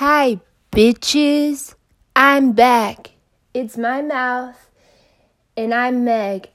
Hi, 0.00 0.26
bitches. 0.72 1.74
I'm 2.14 2.52
back. 2.52 3.12
It's 3.54 3.78
my 3.78 4.02
mouth, 4.02 4.68
and 5.56 5.72
I'm 5.72 6.04
Meg. 6.04 6.50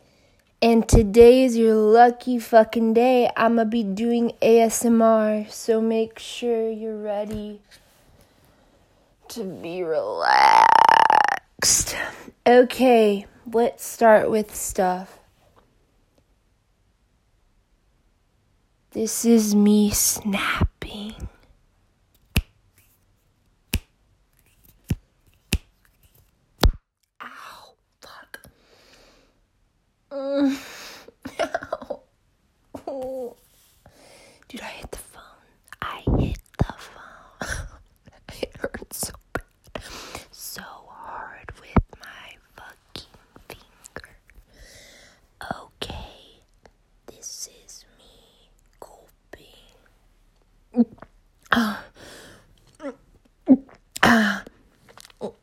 And 0.62 0.88
today 0.88 1.46
is 1.46 1.58
your 1.58 1.74
lucky 1.74 2.38
fucking 2.38 2.94
day. 2.94 3.32
I'm 3.36 3.56
gonna 3.56 3.66
be 3.68 3.82
doing 3.84 4.34
ASMR, 4.44 5.48
so 5.50 5.82
make 5.82 6.20
sure 6.20 6.70
you're 6.70 7.02
ready 7.02 7.64
to 9.30 9.44
be 9.44 9.82
relaxed. 9.82 11.96
Okay, 12.46 13.26
let's 13.52 13.84
start 13.84 14.30
with 14.30 14.56
stuff. 14.56 15.18
This 18.92 19.26
is 19.26 19.56
me 19.56 19.90
snapping. 19.90 21.28
Ah. 51.54 51.84
Ah. 54.04 54.44
Fuck, 55.28 55.38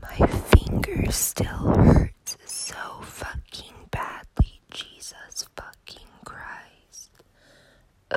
my 0.00 0.26
finger 0.26 1.12
still 1.12 1.46
hurts 1.46 2.38
so 2.46 2.74
fucking 3.02 3.72
badly, 3.90 4.60
Jesus 4.70 5.46
fucking 5.54 6.06
Christ. 6.24 7.10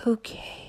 Okay. 0.07 0.64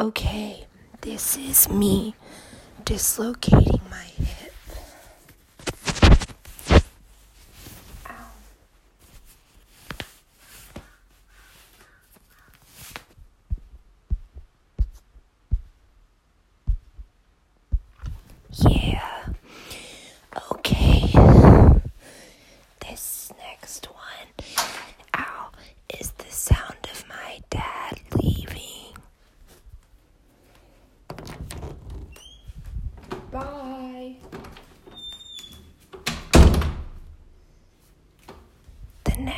okay, 0.00 0.66
this 1.02 1.36
is 1.36 1.68
me 1.68 2.14
dislocating 2.86 3.79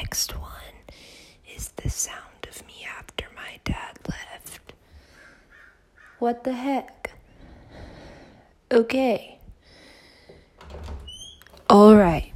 next 0.02 0.36
one 0.40 0.74
is 1.54 1.68
the 1.76 1.88
sound 1.88 2.40
of 2.50 2.66
me 2.66 2.84
after 2.98 3.24
my 3.36 3.60
dad 3.64 3.96
left. 4.08 4.72
What 6.18 6.42
the 6.42 6.52
heck? 6.54 7.12
Okay. 8.72 9.38
Alright. 11.70 12.32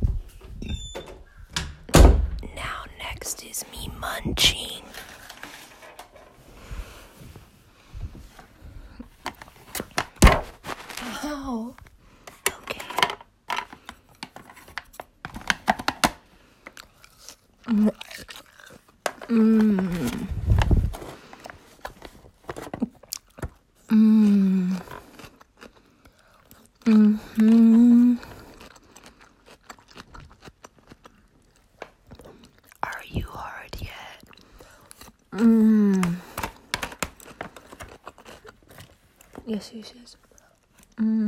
Now, 2.54 2.78
next 3.00 3.44
is 3.44 3.65
me 3.72 3.91
munching. 4.00 4.84
Ow. 11.25 11.75
Mm. 17.66 17.91
Mm. 19.27 19.91
Mm-hmm. 26.87 28.15
Are 32.84 32.93
you 33.10 33.25
hard 33.27 33.75
yet? 33.81 33.93
Mmm. 35.33 36.15
Yes, 39.44 39.72
yes, 39.75 39.93
yes. 40.00 40.16
Mmm. 41.00 41.25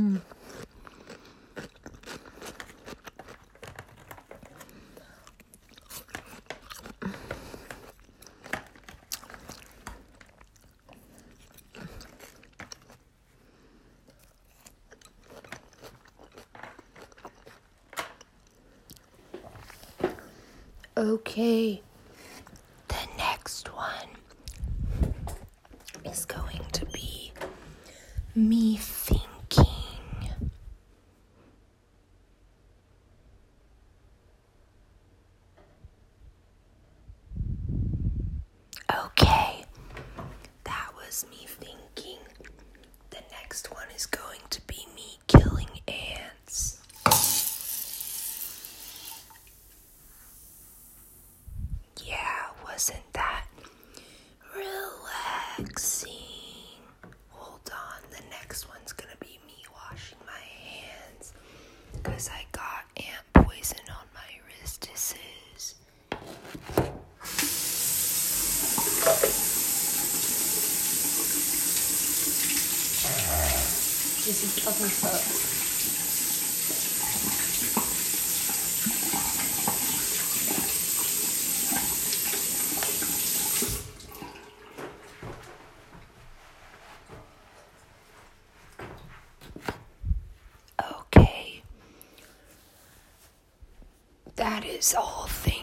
Okay, 20.99 21.81
the 22.89 22.95
next 23.17 23.73
one 23.73 23.89
is 26.03 26.25
going 26.25 26.59
to 26.73 26.85
be 26.87 27.31
me 28.35 28.75
thinking. 28.75 29.23
Okay, 38.93 39.63
that 40.65 40.89
was 40.97 41.25
me 41.31 41.45
thinking. 41.47 42.17
The 43.11 43.19
next 43.31 43.71
one 43.73 43.85
is 43.95 44.05
going 44.05 44.39
to 44.49 44.59
be 44.67 44.85
me 44.97 45.13
killing 45.27 45.69
a. 45.89 46.08
relaxing. 55.59 56.11
Hold 57.31 57.69
on, 57.73 58.01
the 58.11 58.23
next 58.31 58.69
one's 58.69 58.93
gonna 58.93 59.15
be 59.19 59.39
me 59.47 59.63
washing 59.73 60.17
my 60.25 60.31
hands 60.39 61.33
because 61.93 62.29
I 62.33 62.45
got 62.51 62.83
ant 62.97 63.33
poison 63.45 63.79
on 63.89 64.05
my 64.13 64.29
wrist. 64.61 64.87
This 74.25 74.43
is 74.43 74.67
ugly 74.67 74.89
stuff. 74.89 75.58
is 94.79 94.95
all 94.95 95.25
things. 95.27 95.58